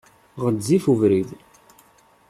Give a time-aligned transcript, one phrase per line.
[0.43, 1.29] Ɣezzif ubrid.